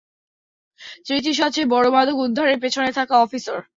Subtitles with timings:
[1.05, 3.59] ত্রিচির সবচেয়ে বড়ো মাদক উদ্ধারের পেছনে থাকা অফিসার।